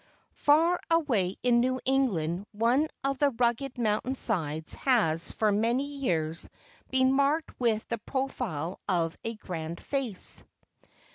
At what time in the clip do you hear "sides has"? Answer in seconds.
4.15-5.31